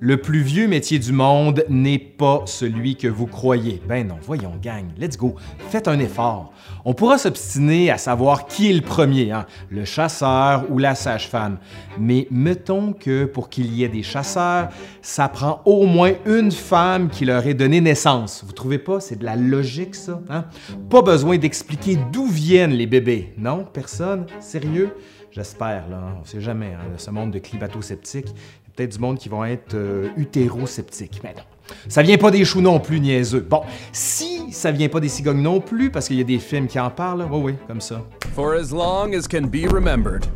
Le 0.00 0.16
plus 0.16 0.42
vieux 0.42 0.68
métier 0.68 1.00
du 1.00 1.10
monde 1.10 1.64
n'est 1.68 1.98
pas 1.98 2.42
celui 2.46 2.94
que 2.94 3.08
vous 3.08 3.26
croyez. 3.26 3.82
Ben 3.88 4.06
non, 4.06 4.14
voyons, 4.22 4.52
gang, 4.62 4.84
let's 4.96 5.16
go, 5.16 5.34
faites 5.70 5.88
un 5.88 5.98
effort. 5.98 6.52
On 6.84 6.94
pourra 6.94 7.18
s'obstiner 7.18 7.90
à 7.90 7.98
savoir 7.98 8.46
qui 8.46 8.70
est 8.70 8.74
le 8.74 8.82
premier, 8.82 9.32
hein, 9.32 9.46
le 9.70 9.84
chasseur 9.84 10.70
ou 10.70 10.78
la 10.78 10.94
sage-femme. 10.94 11.58
Mais 11.98 12.28
mettons 12.30 12.92
que 12.92 13.24
pour 13.24 13.48
qu'il 13.48 13.74
y 13.74 13.82
ait 13.82 13.88
des 13.88 14.04
chasseurs, 14.04 14.68
ça 15.02 15.28
prend 15.28 15.62
au 15.64 15.86
moins 15.86 16.12
une 16.26 16.52
femme 16.52 17.08
qui 17.08 17.24
leur 17.24 17.44
ait 17.48 17.54
donné 17.54 17.80
naissance. 17.80 18.44
Vous 18.46 18.52
trouvez 18.52 18.78
pas? 18.78 19.00
C'est 19.00 19.18
de 19.18 19.24
la 19.24 19.34
logique, 19.34 19.96
ça. 19.96 20.20
Hein? 20.30 20.44
Pas 20.90 21.02
besoin 21.02 21.38
d'expliquer 21.38 21.98
d'où 22.12 22.26
viennent 22.26 22.70
les 22.70 22.86
bébés. 22.86 23.34
Non? 23.36 23.64
Personne? 23.64 24.26
Sérieux? 24.38 24.90
J'espère, 25.32 25.88
là. 25.90 26.16
On 26.20 26.24
sait 26.24 26.40
jamais, 26.40 26.74
hein, 26.74 26.86
ce 26.96 27.10
monde 27.10 27.32
de 27.32 27.38
climato-sceptiques 27.38 28.34
peut-être 28.78 28.92
du 28.92 28.98
monde 29.00 29.18
qui 29.18 29.28
vont 29.28 29.44
être 29.44 29.74
euh, 29.74 30.08
utérosceptiques. 30.16 31.20
Mais 31.24 31.34
non. 31.36 31.42
Ça 31.88 32.02
vient 32.02 32.16
pas 32.16 32.30
des 32.30 32.44
choux 32.44 32.60
non 32.60 32.78
plus, 32.78 33.00
niaiseux. 33.00 33.40
Bon, 33.40 33.62
si 33.92 34.52
ça 34.52 34.70
vient 34.70 34.88
pas 34.88 35.00
des 35.00 35.08
cigognes 35.08 35.42
non 35.42 35.60
plus, 35.60 35.90
parce 35.90 36.06
qu'il 36.06 36.16
y 36.16 36.20
a 36.20 36.24
des 36.24 36.38
films 36.38 36.68
qui 36.68 36.78
en 36.78 36.88
parlent, 36.88 37.26
oui, 37.30 37.40
oui, 37.42 37.54
comme 37.66 37.80
ça. 37.80 38.02
For 38.34 38.54
as 38.54 38.70
long 38.72 39.14
as 39.14 39.26
can 39.26 39.48
be 39.48 39.66
remembered, 39.70 40.26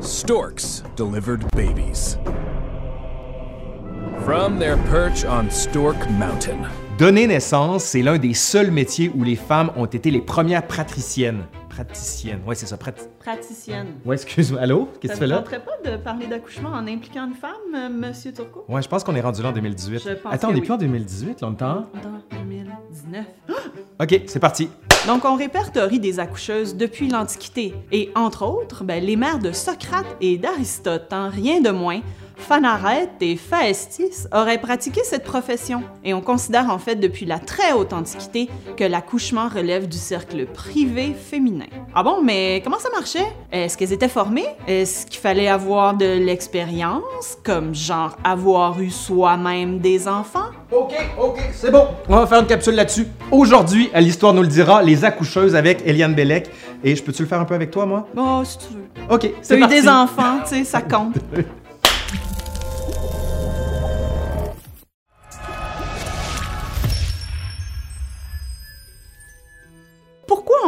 storks 0.00 0.82
delivered 0.96 1.42
babies. 1.56 2.18
From 4.24 4.58
their 4.58 4.76
perch 4.90 5.24
on 5.24 5.50
Stork 5.50 5.96
Mountain. 6.10 6.68
Donner 6.98 7.26
naissance, 7.26 7.84
c'est 7.84 8.02
l'un 8.02 8.18
des 8.18 8.34
seuls 8.34 8.70
métiers 8.70 9.10
où 9.14 9.24
les 9.24 9.36
femmes 9.36 9.70
ont 9.76 9.86
été 9.86 10.10
les 10.10 10.20
premières 10.20 10.66
patriciennes 10.66 11.44
praticienne. 11.70 12.40
Oui, 12.46 12.54
c'est 12.56 12.66
ça, 12.66 12.76
praticienne. 12.76 13.86
Oui, 14.04 14.14
excuse-moi. 14.14 14.60
Allô? 14.60 14.88
Qu'est-ce 15.00 15.14
que 15.14 15.18
tu 15.18 15.20
fais 15.20 15.26
là? 15.26 15.42
Ça 15.48 15.56
ne 15.56 15.62
pas 15.62 15.90
de 15.90 15.96
parler 15.96 16.26
d'accouchement 16.26 16.70
en 16.70 16.86
impliquant 16.86 17.26
une 17.26 17.34
femme, 17.34 17.52
euh, 17.74 17.88
Monsieur 17.88 18.32
Turcot? 18.32 18.66
Oui, 18.68 18.82
je 18.82 18.88
pense 18.88 19.04
qu'on 19.04 19.14
est 19.14 19.20
rendu 19.20 19.42
là 19.42 19.48
en 19.48 19.52
2018. 19.52 20.08
Attends, 20.30 20.50
on 20.50 20.52
n'est 20.52 20.60
plus 20.60 20.72
en 20.72 20.76
2018, 20.76 21.40
là, 21.40 21.48
on 21.48 21.56
est 21.56 21.62
en... 21.62 21.86
2019. 22.32 23.24
OK, 24.00 24.22
c'est 24.26 24.40
parti. 24.40 24.68
Donc, 25.06 25.24
on 25.24 25.36
répertorie 25.36 25.98
des 25.98 26.20
accoucheuses 26.20 26.76
depuis 26.76 27.08
l'Antiquité. 27.08 27.74
Et 27.90 28.10
entre 28.14 28.44
autres, 28.44 28.84
ben, 28.84 29.02
les 29.02 29.16
mères 29.16 29.38
de 29.38 29.52
Socrate 29.52 30.04
et 30.20 30.36
d'Aristote, 30.36 31.10
en 31.12 31.30
rien 31.30 31.60
de 31.62 31.70
moins, 31.70 32.00
Phanarète 32.40 33.10
et 33.20 33.36
Phaestis 33.36 34.26
auraient 34.32 34.58
pratiqué 34.58 35.02
cette 35.04 35.24
profession, 35.24 35.82
et 36.04 36.14
on 36.14 36.20
considère 36.20 36.70
en 36.70 36.78
fait 36.78 36.96
depuis 36.96 37.26
la 37.26 37.38
très 37.38 37.72
haute 37.72 37.92
antiquité 37.92 38.48
que 38.76 38.84
l'accouchement 38.84 39.48
relève 39.48 39.88
du 39.88 39.98
cercle 39.98 40.46
privé 40.46 41.14
féminin. 41.14 41.66
Ah 41.94 42.02
bon, 42.02 42.22
mais 42.22 42.60
comment 42.64 42.78
ça 42.78 42.88
marchait? 42.90 43.26
Est-ce 43.52 43.76
qu'elles 43.76 43.92
étaient 43.92 44.08
formées? 44.08 44.46
Est-ce 44.66 45.06
qu'il 45.06 45.20
fallait 45.20 45.48
avoir 45.48 45.94
de 45.94 46.18
l'expérience, 46.18 47.38
comme 47.44 47.74
genre 47.74 48.16
avoir 48.24 48.80
eu 48.80 48.90
soi-même 48.90 49.78
des 49.78 50.08
enfants? 50.08 50.50
Ok, 50.72 50.94
ok, 51.20 51.38
c'est 51.52 51.70
bon. 51.70 51.86
On 52.08 52.16
va 52.16 52.26
faire 52.26 52.40
une 52.40 52.46
capsule 52.46 52.74
là-dessus. 52.74 53.06
Aujourd'hui, 53.30 53.90
à 53.92 54.00
l'Histoire 54.00 54.32
nous 54.32 54.42
le 54.42 54.48
dira, 54.48 54.82
les 54.82 55.04
accoucheuses 55.04 55.54
avec 55.54 55.82
Eliane 55.86 56.14
Bellec. 56.14 56.48
Et 56.82 56.96
je 56.96 57.02
peux-tu 57.02 57.22
le 57.22 57.28
faire 57.28 57.40
un 57.40 57.44
peu 57.44 57.54
avec 57.54 57.70
toi, 57.70 57.84
moi? 57.86 58.06
Oh, 58.16 58.40
si 58.44 58.58
tu 58.58 58.74
veux. 58.74 59.14
Ok, 59.14 59.30
c'est 59.42 59.58
eu 59.58 59.66
des 59.66 59.88
enfants, 59.88 60.38
tu 60.44 60.56
sais, 60.56 60.64
ça 60.64 60.80
compte. 60.80 61.16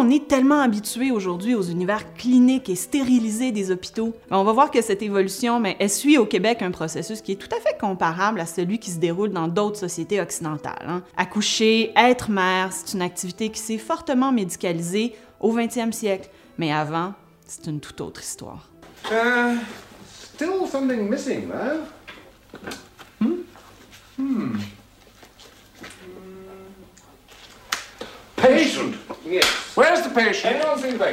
on 0.03 0.11
est 0.11 0.27
tellement 0.27 0.61
habitué 0.61 1.13
aujourd'hui 1.13 1.55
aux 1.55 1.63
univers 1.63 2.13
cliniques 2.15 2.69
et 2.69 2.75
stérilisés 2.75 3.53
des 3.53 3.71
hôpitaux, 3.71 4.17
ben, 4.29 4.37
on 4.37 4.43
va 4.43 4.53
voir 4.53 4.73
que 4.73 4.83
cette 4.83 5.01
évolution 5.01 5.61
mais, 5.61 5.77
elle 5.79 5.91
suit 5.91 6.19
au 6.19 6.27
Québec 6.27 6.61
un 6.61 6.73
processus 6.73 7.21
qui 7.21 7.33
est 7.33 7.37
tout 7.37 7.55
à 7.57 7.61
fait 7.61 7.79
comparable 7.79 8.41
à 8.41 8.47
celui 8.47 8.81
qui 8.81 8.91
se 8.91 8.99
déroule 8.99 9.31
dans 9.31 9.47
d'autres 9.47 9.79
sociétés 9.79 10.21
occidentales. 10.21 10.85
Hein. 10.89 11.03
Accoucher, 11.17 11.93
être 11.97 12.31
mère, 12.31 12.73
c'est 12.73 12.95
une 12.95 13.03
activité 13.03 13.51
qui 13.51 13.61
s'est 13.61 13.79
fortement 13.79 14.33
médicalisée 14.33 15.15
au 15.39 15.57
20e 15.57 15.93
siècle, 15.93 16.31
mais 16.59 16.73
avant, 16.73 17.15
c'est 17.47 17.71
une 17.71 17.79
toute 17.79 18.01
autre 18.01 18.23
histoire. 18.23 18.69
Uh, 19.09 19.59
still 20.11 20.67
something 20.69 21.09
missing, 21.09 21.49
Hmm? 23.21 23.35
Hmm. 24.19 24.59
Patient. 28.37 28.93
Yes. 29.25 29.47
Patient? 30.15 30.51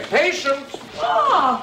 Patient. 0.10 0.52
Ah! 1.02 1.62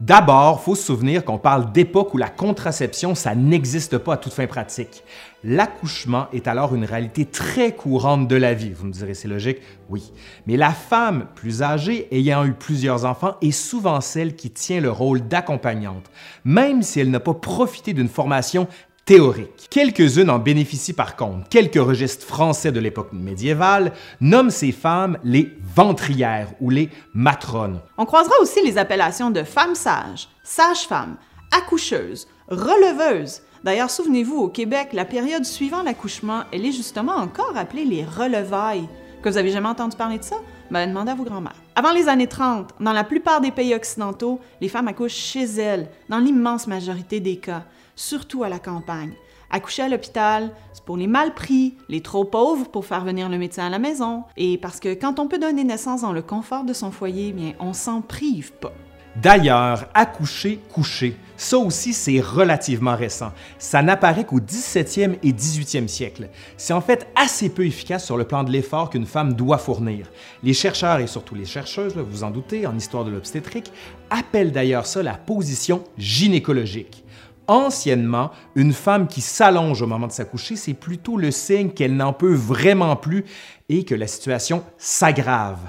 D'abord, 0.00 0.62
faut 0.62 0.74
se 0.74 0.84
souvenir 0.84 1.24
qu'on 1.24 1.38
parle 1.38 1.72
d'époque 1.72 2.14
où 2.14 2.18
la 2.18 2.28
contraception, 2.28 3.14
ça 3.14 3.34
n'existe 3.34 3.98
pas 3.98 4.14
à 4.14 4.16
toute 4.16 4.32
fin 4.32 4.46
pratique. 4.46 5.02
L'accouchement 5.42 6.26
est 6.32 6.46
alors 6.46 6.74
une 6.74 6.84
réalité 6.84 7.24
très 7.24 7.72
courante 7.72 8.28
de 8.28 8.36
la 8.36 8.54
vie. 8.54 8.70
Vous 8.70 8.86
me 8.86 8.92
direz, 8.92 9.14
c'est 9.14 9.28
logique? 9.28 9.58
Oui. 9.88 10.12
Mais 10.46 10.56
la 10.56 10.70
femme 10.70 11.26
plus 11.34 11.62
âgée, 11.62 12.08
ayant 12.12 12.44
eu 12.44 12.52
plusieurs 12.52 13.04
enfants, 13.04 13.36
est 13.42 13.50
souvent 13.50 14.00
celle 14.00 14.36
qui 14.36 14.50
tient 14.50 14.80
le 14.80 14.90
rôle 14.90 15.26
d'accompagnante, 15.26 16.10
même 16.44 16.82
si 16.82 17.00
elle 17.00 17.10
n'a 17.10 17.20
pas 17.20 17.34
profité 17.34 17.92
d'une 17.92 18.08
formation 18.08 18.68
théorique. 19.08 19.68
Quelques-unes 19.70 20.28
en 20.28 20.38
bénéficient 20.38 20.92
par 20.92 21.16
contre. 21.16 21.48
Quelques 21.48 21.80
registres 21.80 22.26
français 22.26 22.72
de 22.72 22.78
l'époque 22.78 23.14
médiévale 23.14 23.94
nomment 24.20 24.50
ces 24.50 24.70
femmes 24.70 25.16
les 25.24 25.56
ventrières 25.74 26.48
ou 26.60 26.68
les 26.68 26.90
matrones. 27.14 27.80
On 27.96 28.04
croisera 28.04 28.34
aussi 28.42 28.62
les 28.62 28.76
appellations 28.76 29.30
de 29.30 29.44
femmes 29.44 29.74
sages, 29.74 30.28
sages-femmes, 30.42 31.16
accoucheuses, 31.56 32.28
releveuses. 32.50 33.40
D'ailleurs, 33.64 33.88
souvenez-vous, 33.88 34.36
au 34.36 34.48
Québec, 34.48 34.90
la 34.92 35.06
période 35.06 35.46
suivant 35.46 35.82
l'accouchement, 35.82 36.42
elle 36.52 36.66
est 36.66 36.72
justement 36.72 37.16
encore 37.16 37.56
appelée 37.56 37.86
les 37.86 38.04
relevailles. 38.04 38.86
Que 39.22 39.30
vous 39.30 39.38
avez 39.38 39.50
jamais 39.50 39.68
entendu 39.68 39.96
parler 39.96 40.18
de 40.18 40.24
ça? 40.24 40.36
Ben, 40.70 40.86
demandez 40.86 41.12
à 41.12 41.14
vos 41.14 41.24
grands-mères. 41.24 41.56
Avant 41.74 41.92
les 41.92 42.08
années 42.08 42.26
30, 42.26 42.74
dans 42.78 42.92
la 42.92 43.04
plupart 43.04 43.40
des 43.40 43.52
pays 43.52 43.74
occidentaux, 43.74 44.38
les 44.60 44.68
femmes 44.68 44.88
accouchent 44.88 45.12
chez 45.12 45.44
elles, 45.44 45.88
dans 46.10 46.18
l'immense 46.18 46.66
majorité 46.66 47.20
des 47.20 47.38
cas 47.38 47.64
surtout 47.98 48.44
à 48.44 48.48
la 48.48 48.58
campagne. 48.58 49.12
Accoucher 49.50 49.82
à 49.82 49.88
l'hôpital, 49.88 50.50
c'est 50.72 50.84
pour 50.84 50.96
les 50.96 51.06
mal 51.06 51.34
pris, 51.34 51.74
les 51.88 52.02
trop 52.02 52.24
pauvres 52.24 52.68
pour 52.68 52.84
faire 52.84 53.04
venir 53.04 53.28
le 53.28 53.38
médecin 53.38 53.66
à 53.66 53.70
la 53.70 53.78
maison, 53.78 54.24
et 54.36 54.58
parce 54.58 54.78
que 54.78 54.94
quand 54.94 55.18
on 55.18 55.26
peut 55.26 55.38
donner 55.38 55.64
naissance 55.64 56.02
dans 56.02 56.12
le 56.12 56.22
confort 56.22 56.64
de 56.64 56.72
son 56.72 56.90
foyer, 56.90 57.32
bien, 57.32 57.54
on 57.58 57.72
s'en 57.72 58.00
prive 58.02 58.52
pas. 58.52 58.72
D'ailleurs, 59.16 59.88
accoucher, 59.94 60.60
coucher, 60.72 61.16
ça 61.36 61.58
aussi 61.58 61.92
c'est 61.92 62.20
relativement 62.20 62.94
récent. 62.94 63.32
Ça 63.58 63.82
n'apparaît 63.82 64.24
qu'au 64.24 64.38
17e 64.38 65.16
et 65.22 65.32
18e 65.32 65.88
siècle. 65.88 66.28
C'est 66.56 66.74
en 66.74 66.80
fait 66.80 67.08
assez 67.16 67.48
peu 67.48 67.66
efficace 67.66 68.04
sur 68.04 68.16
le 68.16 68.24
plan 68.24 68.44
de 68.44 68.52
l'effort 68.52 68.90
qu'une 68.90 69.06
femme 69.06 69.32
doit 69.32 69.58
fournir. 69.58 70.06
Les 70.44 70.54
chercheurs 70.54 71.00
et 71.00 71.08
surtout 71.08 71.34
les 71.34 71.46
chercheuses, 71.46 71.96
vous 71.96 72.04
vous 72.04 72.22
en 72.22 72.30
doutez, 72.30 72.66
en 72.66 72.76
histoire 72.76 73.04
de 73.04 73.10
l'obstétrique, 73.10 73.72
appellent 74.10 74.52
d'ailleurs 74.52 74.86
ça 74.86 75.02
la 75.02 75.14
position 75.14 75.82
gynécologique. 75.96 77.02
Anciennement, 77.48 78.30
une 78.56 78.74
femme 78.74 79.08
qui 79.08 79.22
s'allonge 79.22 79.80
au 79.80 79.86
moment 79.86 80.06
de 80.06 80.12
s'accoucher, 80.12 80.54
c'est 80.54 80.74
plutôt 80.74 81.16
le 81.16 81.30
signe 81.30 81.70
qu'elle 81.70 81.96
n'en 81.96 82.12
peut 82.12 82.34
vraiment 82.34 82.94
plus 82.94 83.24
et 83.70 83.84
que 83.84 83.94
la 83.94 84.06
situation 84.06 84.62
s'aggrave, 84.76 85.60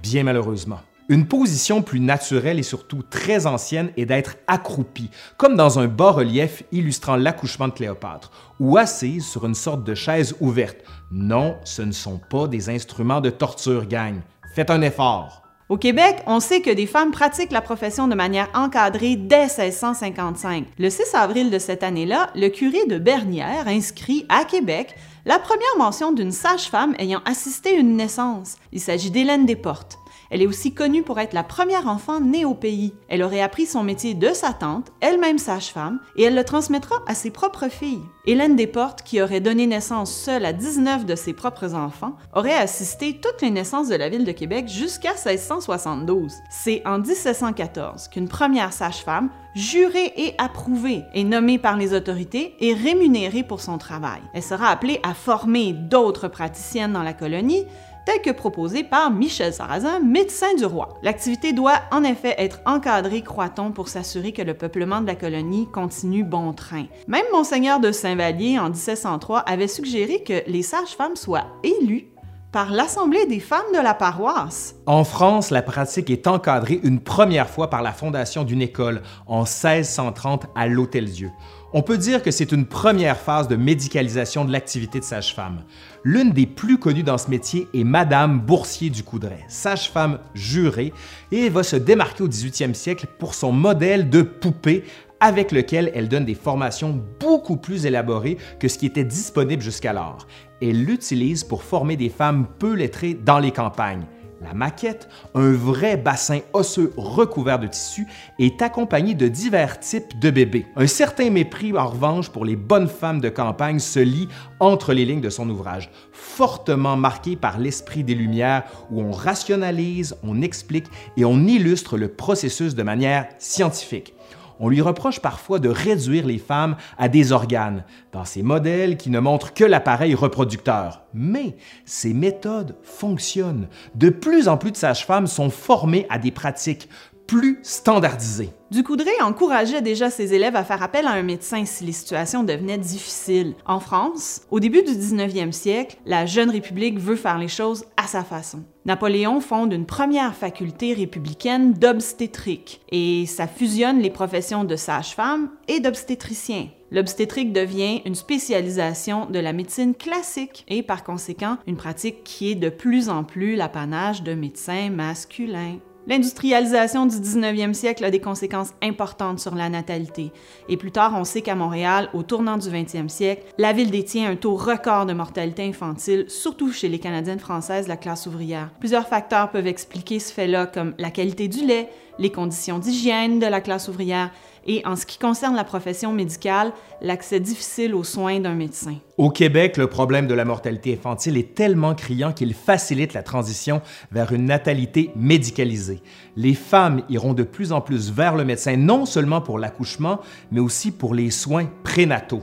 bien 0.00 0.22
malheureusement. 0.22 0.78
Une 1.08 1.26
position 1.26 1.82
plus 1.82 2.00
naturelle 2.00 2.58
et 2.58 2.62
surtout 2.62 3.02
très 3.02 3.46
ancienne 3.46 3.90
est 3.96 4.06
d'être 4.06 4.36
accroupie, 4.46 5.10
comme 5.36 5.56
dans 5.56 5.78
un 5.78 5.86
bas-relief 5.86 6.62
illustrant 6.72 7.16
l'accouchement 7.16 7.68
de 7.68 7.74
Cléopâtre, 7.74 8.30
ou 8.58 8.78
assise 8.78 9.26
sur 9.26 9.44
une 9.44 9.54
sorte 9.54 9.84
de 9.84 9.94
chaise 9.94 10.34
ouverte. 10.40 10.78
Non, 11.10 11.56
ce 11.64 11.82
ne 11.82 11.92
sont 11.92 12.18
pas 12.30 12.46
des 12.46 12.70
instruments 12.70 13.20
de 13.20 13.30
torture, 13.30 13.86
gang. 13.86 14.20
Faites 14.54 14.70
un 14.70 14.80
effort. 14.80 15.43
Au 15.74 15.76
Québec, 15.76 16.18
on 16.28 16.38
sait 16.38 16.60
que 16.60 16.70
des 16.70 16.86
femmes 16.86 17.10
pratiquent 17.10 17.50
la 17.50 17.60
profession 17.60 18.06
de 18.06 18.14
manière 18.14 18.48
encadrée 18.54 19.16
dès 19.16 19.48
1655. 19.48 20.66
Le 20.78 20.88
6 20.88 21.16
avril 21.16 21.50
de 21.50 21.58
cette 21.58 21.82
année-là, 21.82 22.30
le 22.36 22.48
curé 22.48 22.86
de 22.86 22.96
Bernières 22.96 23.66
inscrit 23.66 24.24
à 24.28 24.44
Québec 24.44 24.94
la 25.26 25.40
première 25.40 25.76
mention 25.76 26.12
d'une 26.12 26.30
sage-femme 26.30 26.94
ayant 27.00 27.22
assisté 27.24 27.70
à 27.70 27.80
une 27.80 27.96
naissance. 27.96 28.54
Il 28.70 28.78
s'agit 28.78 29.10
d'Hélène 29.10 29.46
Desportes. 29.46 29.98
Elle 30.30 30.42
est 30.42 30.46
aussi 30.46 30.74
connue 30.74 31.02
pour 31.02 31.20
être 31.20 31.32
la 31.32 31.42
première 31.42 31.88
enfant 31.88 32.20
née 32.20 32.44
au 32.44 32.54
pays. 32.54 32.94
Elle 33.08 33.22
aurait 33.22 33.40
appris 33.40 33.66
son 33.66 33.82
métier 33.82 34.14
de 34.14 34.32
sa 34.32 34.52
tante, 34.52 34.92
elle-même 35.00 35.38
sage-femme, 35.38 36.00
et 36.16 36.24
elle 36.24 36.34
le 36.34 36.44
transmettra 36.44 36.96
à 37.06 37.14
ses 37.14 37.30
propres 37.30 37.68
filles. 37.68 38.02
Hélène 38.26 38.56
Desportes, 38.56 39.02
qui 39.02 39.20
aurait 39.20 39.40
donné 39.40 39.66
naissance 39.66 40.12
seule 40.14 40.46
à 40.46 40.52
19 40.52 41.04
de 41.04 41.14
ses 41.14 41.34
propres 41.34 41.74
enfants, 41.74 42.16
aurait 42.32 42.54
assisté 42.54 43.20
toutes 43.20 43.42
les 43.42 43.50
naissances 43.50 43.88
de 43.88 43.96
la 43.96 44.08
ville 44.08 44.24
de 44.24 44.32
Québec 44.32 44.66
jusqu'à 44.68 45.12
1672. 45.12 46.32
C'est 46.50 46.82
en 46.86 46.98
1714 46.98 48.08
qu'une 48.08 48.28
première 48.28 48.72
sage-femme, 48.72 49.28
jurée 49.54 50.12
et 50.16 50.34
approuvée, 50.38 51.02
est 51.14 51.24
nommée 51.24 51.58
par 51.58 51.76
les 51.76 51.92
autorités 51.92 52.56
et 52.60 52.74
rémunérée 52.74 53.42
pour 53.42 53.60
son 53.60 53.78
travail. 53.78 54.22
Elle 54.32 54.42
sera 54.42 54.68
appelée 54.68 55.00
à 55.02 55.14
former 55.14 55.72
d'autres 55.72 56.28
praticiennes 56.28 56.92
dans 56.92 57.02
la 57.02 57.12
colonie, 57.12 57.64
tel 58.06 58.20
que 58.20 58.30
proposé 58.30 58.84
par 58.84 59.10
Michel 59.10 59.52
Sarrazin, 59.52 60.00
médecin 60.00 60.54
du 60.56 60.64
roi. 60.64 60.90
L'activité 61.02 61.52
doit 61.52 61.80
en 61.90 62.04
effet 62.04 62.34
être 62.38 62.60
encadrée, 62.66 63.22
croit-on, 63.22 63.72
pour 63.72 63.88
s'assurer 63.88 64.32
que 64.32 64.42
le 64.42 64.54
peuplement 64.54 65.00
de 65.00 65.06
la 65.06 65.14
colonie 65.14 65.68
continue 65.72 66.24
bon 66.24 66.52
train. 66.52 66.86
Même 67.08 67.24
Monseigneur 67.32 67.80
de 67.80 67.92
Saint-Vallier, 67.92 68.58
en 68.58 68.70
1703, 68.70 69.40
avait 69.40 69.68
suggéré 69.68 70.22
que 70.22 70.42
les 70.46 70.62
sages-femmes 70.62 71.16
soient 71.16 71.46
élues 71.62 72.08
par 72.54 72.70
l'Assemblée 72.70 73.26
des 73.26 73.40
femmes 73.40 73.72
de 73.74 73.80
la 73.80 73.94
paroisse. 73.94 74.76
En 74.86 75.02
France, 75.02 75.50
la 75.50 75.60
pratique 75.60 76.08
est 76.08 76.28
encadrée 76.28 76.78
une 76.84 77.00
première 77.00 77.50
fois 77.50 77.68
par 77.68 77.82
la 77.82 77.90
fondation 77.90 78.44
d'une 78.44 78.62
école 78.62 79.02
en 79.26 79.40
1630 79.40 80.46
à 80.54 80.68
l'Hôtel-Dieu. 80.68 81.32
On 81.76 81.82
peut 81.82 81.98
dire 81.98 82.22
que 82.22 82.30
c'est 82.30 82.52
une 82.52 82.66
première 82.66 83.18
phase 83.18 83.48
de 83.48 83.56
médicalisation 83.56 84.44
de 84.44 84.52
l'activité 84.52 85.00
de 85.00 85.04
sage-femme. 85.04 85.64
L'une 86.04 86.30
des 86.30 86.46
plus 86.46 86.78
connues 86.78 87.02
dans 87.02 87.18
ce 87.18 87.28
métier 87.28 87.66
est 87.74 87.82
Madame 87.82 88.38
Boursier 88.38 88.90
du 88.90 89.02
Coudray, 89.02 89.44
sage-femme 89.48 90.20
jurée, 90.34 90.92
et 91.32 91.48
va 91.48 91.64
se 91.64 91.74
démarquer 91.74 92.22
au 92.22 92.28
18e 92.28 92.74
siècle 92.74 93.08
pour 93.18 93.34
son 93.34 93.50
modèle 93.50 94.08
de 94.08 94.22
poupée 94.22 94.84
avec 95.18 95.50
lequel 95.50 95.90
elle 95.96 96.08
donne 96.08 96.24
des 96.24 96.36
formations 96.36 97.02
beaucoup 97.18 97.56
plus 97.56 97.86
élaborées 97.86 98.38
que 98.60 98.68
ce 98.68 98.78
qui 98.78 98.86
était 98.86 99.02
disponible 99.02 99.60
jusqu'alors. 99.60 100.28
Elle 100.62 100.84
l'utilise 100.84 101.42
pour 101.42 101.64
former 101.64 101.96
des 101.96 102.08
femmes 102.08 102.46
peu 102.60 102.74
lettrées 102.74 103.14
dans 103.14 103.40
les 103.40 103.50
campagnes. 103.50 104.06
La 104.44 104.52
maquette, 104.52 105.08
un 105.34 105.52
vrai 105.52 105.96
bassin 105.96 106.40
osseux 106.52 106.92
recouvert 106.98 107.58
de 107.58 107.66
tissu, 107.66 108.06
est 108.38 108.60
accompagné 108.60 109.14
de 109.14 109.26
divers 109.26 109.80
types 109.80 110.18
de 110.18 110.28
bébés. 110.28 110.66
Un 110.76 110.86
certain 110.86 111.30
mépris, 111.30 111.72
en 111.72 111.86
revanche, 111.86 112.28
pour 112.28 112.44
les 112.44 112.54
bonnes 112.54 112.88
femmes 112.88 113.22
de 113.22 113.30
campagne 113.30 113.78
se 113.78 114.00
lit 114.00 114.28
entre 114.60 114.92
les 114.92 115.06
lignes 115.06 115.22
de 115.22 115.30
son 115.30 115.48
ouvrage, 115.48 115.90
fortement 116.12 116.96
marqué 116.96 117.36
par 117.36 117.58
l'esprit 117.58 118.04
des 118.04 118.14
Lumières 118.14 118.64
où 118.90 119.00
on 119.00 119.12
rationalise, 119.12 120.14
on 120.22 120.42
explique 120.42 120.86
et 121.16 121.24
on 121.24 121.46
illustre 121.46 121.96
le 121.96 122.08
processus 122.08 122.74
de 122.74 122.82
manière 122.82 123.28
scientifique 123.38 124.14
on 124.60 124.68
lui 124.68 124.80
reproche 124.80 125.20
parfois 125.20 125.58
de 125.58 125.68
réduire 125.68 126.26
les 126.26 126.38
femmes 126.38 126.76
à 126.98 127.08
des 127.08 127.32
organes, 127.32 127.84
dans 128.12 128.24
ces 128.24 128.42
modèles 128.42 128.96
qui 128.96 129.10
ne 129.10 129.20
montrent 129.20 129.54
que 129.54 129.64
l'appareil 129.64 130.14
reproducteur. 130.14 131.02
Mais 131.12 131.56
ces 131.84 132.14
méthodes 132.14 132.76
fonctionnent. 132.82 133.68
De 133.94 134.10
plus 134.10 134.48
en 134.48 134.56
plus 134.56 134.72
de 134.72 134.76
sages-femmes 134.76 135.26
sont 135.26 135.50
formées 135.50 136.06
à 136.10 136.18
des 136.18 136.30
pratiques 136.30 136.88
plus 137.26 137.58
standardisées. 137.62 138.50
Ducoudray 138.74 139.22
encourageait 139.22 139.82
déjà 139.82 140.10
ses 140.10 140.34
élèves 140.34 140.56
à 140.56 140.64
faire 140.64 140.82
appel 140.82 141.06
à 141.06 141.12
un 141.12 141.22
médecin 141.22 141.64
si 141.64 141.84
les 141.84 141.92
situations 141.92 142.42
devenaient 142.42 142.76
difficiles. 142.76 143.54
En 143.66 143.78
France, 143.78 144.40
au 144.50 144.58
début 144.58 144.82
du 144.82 144.90
19e 144.90 145.52
siècle, 145.52 145.96
la 146.06 146.26
jeune 146.26 146.50
République 146.50 146.98
veut 146.98 147.14
faire 147.14 147.38
les 147.38 147.46
choses 147.46 147.84
à 147.96 148.08
sa 148.08 148.24
façon. 148.24 148.64
Napoléon 148.84 149.40
fonde 149.40 149.72
une 149.72 149.86
première 149.86 150.34
faculté 150.34 150.92
républicaine 150.92 151.72
d'obstétrique 151.72 152.80
et 152.90 153.26
ça 153.26 153.46
fusionne 153.46 154.00
les 154.00 154.10
professions 154.10 154.64
de 154.64 154.74
sage-femme 154.74 155.50
et 155.68 155.78
d'obstétricien. 155.78 156.66
L'obstétrique 156.90 157.52
devient 157.52 158.02
une 158.04 158.16
spécialisation 158.16 159.26
de 159.26 159.38
la 159.38 159.52
médecine 159.52 159.94
classique 159.94 160.64
et 160.66 160.82
par 160.82 161.04
conséquent 161.04 161.58
une 161.68 161.76
pratique 161.76 162.24
qui 162.24 162.50
est 162.50 162.56
de 162.56 162.70
plus 162.70 163.08
en 163.08 163.22
plus 163.22 163.54
l'apanage 163.54 164.24
de 164.24 164.34
médecins 164.34 164.90
masculins. 164.90 165.78
L'industrialisation 166.06 167.06
du 167.06 167.16
19e 167.16 167.72
siècle 167.72 168.04
a 168.04 168.10
des 168.10 168.20
conséquences 168.20 168.74
importantes 168.82 169.40
sur 169.40 169.54
la 169.54 169.70
natalité. 169.70 170.32
Et 170.68 170.76
plus 170.76 170.90
tard, 170.90 171.14
on 171.16 171.24
sait 171.24 171.40
qu'à 171.40 171.54
Montréal, 171.54 172.10
au 172.12 172.22
tournant 172.22 172.58
du 172.58 172.68
20e 172.68 173.08
siècle, 173.08 173.42
la 173.56 173.72
ville 173.72 173.90
détient 173.90 174.30
un 174.30 174.36
taux 174.36 174.54
record 174.54 175.06
de 175.06 175.14
mortalité 175.14 175.64
infantile, 175.64 176.26
surtout 176.28 176.70
chez 176.70 176.90
les 176.90 176.98
Canadiennes 176.98 177.38
françaises 177.38 177.86
de 177.86 177.88
la 177.88 177.96
classe 177.96 178.26
ouvrière. 178.26 178.70
Plusieurs 178.80 179.08
facteurs 179.08 179.50
peuvent 179.50 179.66
expliquer 179.66 180.18
ce 180.18 180.30
fait-là, 180.30 180.66
comme 180.66 180.92
la 180.98 181.10
qualité 181.10 181.48
du 181.48 181.64
lait, 181.64 181.88
les 182.18 182.30
conditions 182.30 182.78
d'hygiène 182.78 183.38
de 183.38 183.46
la 183.46 183.62
classe 183.62 183.88
ouvrière 183.88 184.30
et, 184.66 184.82
en 184.86 184.96
ce 184.96 185.06
qui 185.06 185.18
concerne 185.18 185.54
la 185.54 185.64
profession 185.64 186.12
médicale, 186.12 186.72
l'accès 187.00 187.40
difficile 187.40 187.94
aux 187.94 188.04
soins 188.04 188.40
d'un 188.40 188.54
médecin. 188.54 188.96
Au 189.18 189.30
Québec, 189.30 189.76
le 189.76 189.86
problème 189.86 190.26
de 190.26 190.34
la 190.34 190.44
mortalité 190.44 190.94
infantile 190.94 191.36
est 191.36 191.54
tellement 191.54 191.94
criant 191.94 192.32
qu'il 192.32 192.54
facilite 192.54 193.14
la 193.14 193.22
transition 193.22 193.82
vers 194.10 194.32
une 194.32 194.46
natalité 194.46 195.10
médicalisée. 195.16 196.02
Les 196.36 196.54
femmes 196.54 197.02
iront 197.08 197.34
de 197.34 197.42
plus 197.42 197.72
en 197.72 197.80
plus 197.80 198.10
vers 198.10 198.34
le 198.34 198.44
médecin 198.44 198.76
non 198.76 199.06
seulement 199.06 199.40
pour 199.40 199.58
l'accouchement, 199.58 200.20
mais 200.50 200.60
aussi 200.60 200.90
pour 200.90 201.14
les 201.14 201.30
soins 201.30 201.66
prénataux. 201.82 202.42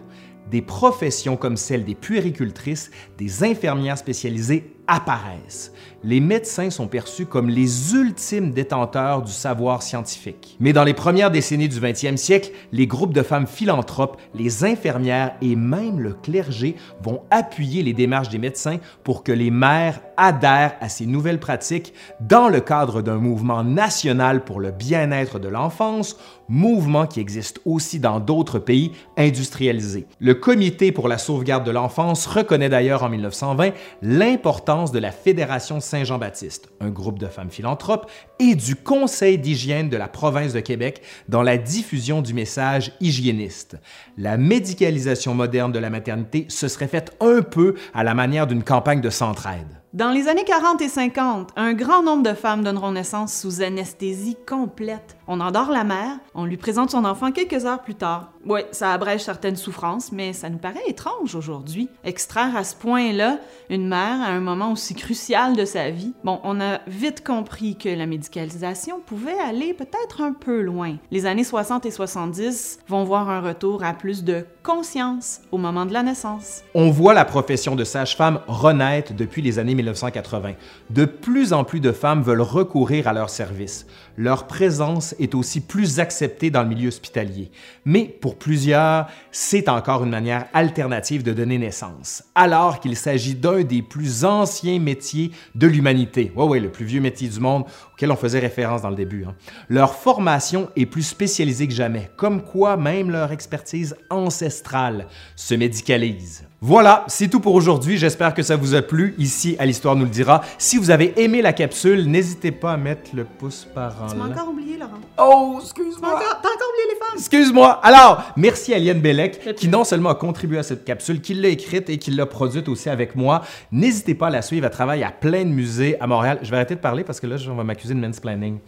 Des 0.49 0.61
professions 0.61 1.37
comme 1.37 1.55
celle 1.55 1.85
des 1.85 1.95
puéricultrices, 1.95 2.91
des 3.17 3.43
infirmières 3.43 3.97
spécialisées 3.97 4.75
apparaissent. 4.91 5.71
Les 6.03 6.19
médecins 6.19 6.69
sont 6.71 6.87
perçus 6.87 7.27
comme 7.27 7.47
les 7.47 7.93
ultimes 7.93 8.51
détenteurs 8.51 9.21
du 9.21 9.31
savoir 9.31 9.83
scientifique. 9.83 10.57
Mais 10.59 10.73
dans 10.73 10.83
les 10.83 10.95
premières 10.95 11.29
décennies 11.29 11.69
du 11.69 11.79
20e 11.79 12.17
siècle, 12.17 12.51
les 12.71 12.87
groupes 12.87 13.13
de 13.13 13.21
femmes 13.21 13.45
philanthropes, 13.45 14.19
les 14.33 14.65
infirmières 14.65 15.35
et 15.41 15.55
même 15.55 15.99
le 15.99 16.13
clergé 16.13 16.75
vont 17.03 17.21
appuyer 17.29 17.83
les 17.83 17.93
démarches 17.93 18.29
des 18.29 18.39
médecins 18.39 18.79
pour 19.03 19.23
que 19.23 19.31
les 19.31 19.51
mères 19.51 20.01
adhèrent 20.17 20.75
à 20.81 20.89
ces 20.89 21.05
nouvelles 21.05 21.39
pratiques 21.39 21.93
dans 22.19 22.49
le 22.49 22.61
cadre 22.61 23.03
d'un 23.03 23.17
mouvement 23.17 23.63
national 23.63 24.43
pour 24.43 24.59
le 24.59 24.71
bien-être 24.71 25.37
de 25.37 25.47
l'enfance, 25.47 26.17
mouvement 26.49 27.05
qui 27.05 27.19
existe 27.19 27.61
aussi 27.63 27.99
dans 27.99 28.19
d'autres 28.19 28.59
pays 28.59 28.91
industrialisés. 29.17 30.07
Le 30.19 30.33
Comité 30.33 30.91
pour 30.91 31.07
la 31.07 31.19
sauvegarde 31.19 31.63
de 31.63 31.71
l'enfance 31.71 32.25
reconnaît 32.25 32.69
d'ailleurs 32.69 33.03
en 33.03 33.09
1920 33.09 33.71
l'importance 34.01 34.80
de 34.89 34.97
la 34.97 35.11
Fédération 35.11 35.79
Saint-Jean-Baptiste, 35.79 36.69
un 36.79 36.89
groupe 36.89 37.19
de 37.19 37.27
femmes 37.27 37.51
philanthropes, 37.51 38.09
et 38.39 38.55
du 38.55 38.75
Conseil 38.75 39.37
d'hygiène 39.37 39.89
de 39.89 39.97
la 39.97 40.07
province 40.07 40.53
de 40.53 40.59
Québec 40.61 41.03
dans 41.29 41.43
la 41.43 41.57
diffusion 41.57 42.23
du 42.23 42.33
message 42.33 42.93
hygiéniste. 42.99 43.77
La 44.17 44.37
médicalisation 44.37 45.35
moderne 45.35 45.71
de 45.71 45.79
la 45.79 45.91
maternité 45.91 46.45
se 46.49 46.67
serait 46.67 46.87
faite 46.87 47.15
un 47.19 47.43
peu 47.43 47.75
à 47.93 48.03
la 48.03 48.15
manière 48.15 48.47
d'une 48.47 48.63
campagne 48.63 49.01
de 49.01 49.11
centraide. 49.11 49.80
Dans 49.93 50.11
les 50.11 50.29
années 50.29 50.45
40 50.45 50.81
et 50.81 50.87
50, 50.87 51.49
un 51.57 51.73
grand 51.73 52.01
nombre 52.01 52.23
de 52.23 52.33
femmes 52.33 52.63
donneront 52.63 52.93
naissance 52.93 53.33
sous 53.33 53.61
anesthésie 53.61 54.37
complète. 54.47 55.17
On 55.27 55.41
endort 55.41 55.69
la 55.69 55.83
mère, 55.83 56.17
on 56.33 56.45
lui 56.45 56.55
présente 56.55 56.91
son 56.91 57.03
enfant 57.03 57.33
quelques 57.33 57.65
heures 57.65 57.81
plus 57.81 57.95
tard. 57.95 58.31
Oui, 58.45 58.61
ça 58.71 58.93
abrège 58.93 59.21
certaines 59.21 59.57
souffrances, 59.57 60.13
mais 60.13 60.31
ça 60.31 60.49
nous 60.49 60.59
paraît 60.59 60.79
étrange 60.87 61.35
aujourd'hui. 61.35 61.89
Extraire 62.05 62.55
à 62.55 62.63
ce 62.63 62.73
point-là 62.75 63.39
une 63.69 63.87
mère 63.87 64.21
à 64.21 64.27
un 64.27 64.39
moment 64.39 64.71
aussi 64.71 64.95
crucial 64.95 65.57
de 65.57 65.65
sa 65.65 65.89
vie. 65.89 66.13
Bon, 66.23 66.39
on 66.43 66.61
a 66.61 66.79
vite 66.87 67.25
compris 67.25 67.75
que 67.75 67.89
la 67.89 68.05
médicalisation 68.05 69.01
pouvait 69.05 69.39
aller 69.39 69.73
peut-être 69.73 70.21
un 70.21 70.31
peu 70.31 70.61
loin. 70.61 70.95
Les 71.11 71.25
années 71.25 71.43
60 71.43 71.85
et 71.85 71.91
70 71.91 72.79
vont 72.87 73.03
voir 73.03 73.29
un 73.29 73.41
retour 73.41 73.83
à 73.83 73.93
plus 73.93 74.23
de 74.23 74.45
conscience 74.63 75.41
au 75.51 75.57
moment 75.57 75.85
de 75.85 75.93
la 75.93 76.01
naissance. 76.01 76.61
On 76.73 76.91
voit 76.91 77.13
la 77.13 77.25
profession 77.25 77.75
de 77.75 77.83
sage-femme 77.83 78.39
renaître 78.47 79.13
depuis 79.13 79.41
les 79.41 79.59
années 79.59 79.75
1980. 79.81 80.53
De 80.89 81.05
plus 81.05 81.53
en 81.53 81.63
plus 81.63 81.79
de 81.79 81.91
femmes 81.91 82.21
veulent 82.21 82.41
recourir 82.41 83.07
à 83.07 83.13
leur 83.13 83.29
service. 83.29 83.85
Leur 84.17 84.47
présence 84.47 85.15
est 85.19 85.35
aussi 85.35 85.61
plus 85.61 85.99
acceptée 85.99 86.49
dans 86.49 86.63
le 86.63 86.69
milieu 86.69 86.89
hospitalier. 86.89 87.51
Mais 87.85 88.05
pour 88.05 88.37
plusieurs, 88.37 89.07
c'est 89.31 89.69
encore 89.69 90.03
une 90.03 90.09
manière 90.09 90.45
alternative 90.53 91.23
de 91.23 91.33
donner 91.33 91.57
naissance, 91.57 92.23
alors 92.35 92.79
qu'il 92.79 92.95
s'agit 92.95 93.35
d'un 93.35 93.63
des 93.63 93.81
plus 93.81 94.25
anciens 94.25 94.79
métiers 94.79 95.31
de 95.55 95.67
l'humanité. 95.67 96.31
Oui, 96.35 96.45
oui, 96.47 96.59
le 96.59 96.69
plus 96.69 96.85
vieux 96.85 97.01
métier 97.01 97.29
du 97.29 97.39
monde 97.39 97.65
auquel 97.93 98.11
on 98.11 98.15
faisait 98.15 98.39
référence 98.39 98.81
dans 98.81 98.89
le 98.89 98.95
début. 98.95 99.25
Hein. 99.25 99.35
Leur 99.69 99.95
formation 99.95 100.69
est 100.75 100.85
plus 100.85 101.03
spécialisée 101.03 101.67
que 101.67 101.73
jamais, 101.73 102.09
comme 102.17 102.43
quoi 102.43 102.77
même 102.77 103.11
leur 103.11 103.31
expertise 103.31 103.95
ancestrale 104.09 105.07
se 105.35 105.55
médicalise. 105.55 106.43
Voilà, 106.63 107.05
c'est 107.07 107.27
tout 107.27 107.39
pour 107.39 107.55
aujourd'hui. 107.55 107.97
J'espère 107.97 108.35
que 108.35 108.43
ça 108.43 108.55
vous 108.55 108.75
a 108.75 108.83
plu. 108.83 109.15
Ici, 109.17 109.55
à 109.57 109.65
l'Histoire 109.65 109.95
nous 109.95 110.03
le 110.03 110.11
dira. 110.11 110.43
Si 110.59 110.77
vous 110.77 110.91
avez 110.91 111.19
aimé 111.19 111.41
la 111.41 111.53
capsule, 111.53 112.05
n'hésitez 112.05 112.51
pas 112.51 112.73
à 112.73 112.77
mettre 112.77 113.15
le 113.15 113.23
pouce 113.23 113.67
par 113.73 114.03
en 114.03 114.07
Tu 114.07 114.15
m'as 114.15 114.27
encore 114.27 114.49
oublié, 114.49 114.77
Laurent. 114.77 114.99
Oh, 115.17 115.57
excuse-moi. 115.59 116.19
T'as 116.19 116.37
encore, 116.37 116.67
oublié 116.69 116.93
les 116.93 116.99
femmes. 116.99 117.17
Excuse-moi. 117.17 117.79
Alors, 117.81 118.21
merci 118.37 118.75
à 118.75 118.77
Liane 118.77 118.99
Bellec, 118.99 119.55
qui 119.55 119.69
non 119.69 119.83
seulement 119.83 120.11
a 120.11 120.15
contribué 120.15 120.59
à 120.59 120.63
cette 120.63 120.85
capsule, 120.85 121.19
qui 121.19 121.33
l'a 121.33 121.47
écrite 121.47 121.89
et 121.89 121.97
qui 121.97 122.11
l'a 122.11 122.27
produite 122.27 122.69
aussi 122.69 122.89
avec 122.89 123.15
moi. 123.15 123.41
N'hésitez 123.71 124.13
pas 124.13 124.27
à 124.27 124.29
la 124.29 124.43
suivre. 124.43 124.67
Elle 124.67 124.71
travaille 124.71 125.01
à 125.01 125.09
plein 125.09 125.43
de 125.43 125.49
musées 125.49 125.99
à 125.99 126.05
Montréal. 126.05 126.41
Je 126.43 126.51
vais 126.51 126.57
arrêter 126.57 126.75
de 126.75 126.79
parler 126.79 127.03
parce 127.03 127.19
que 127.19 127.25
là, 127.25 127.37
on 127.49 127.55
va 127.55 127.63
m'accuser 127.63 127.95
de 127.95 127.99
mansplaining. 127.99 128.59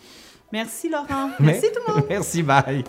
Merci, 0.51 0.89
Laurent. 0.89 1.29
Merci, 1.39 1.67
tout 1.71 1.79
le 1.87 1.93
monde. 1.93 2.05
Merci, 2.09 2.41
bye. 2.41 2.83